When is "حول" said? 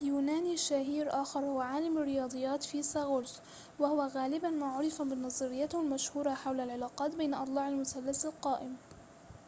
6.33-6.59